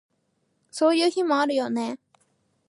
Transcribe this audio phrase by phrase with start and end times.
[0.71, 1.99] そういう日もあるよね